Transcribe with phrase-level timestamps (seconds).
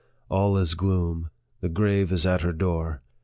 [0.29, 1.29] All is gloom.
[1.59, 3.03] The grave is at the door.